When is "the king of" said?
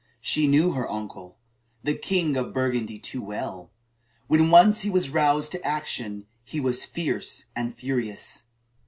1.83-2.53